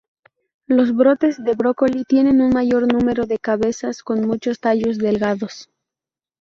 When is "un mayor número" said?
2.41-3.27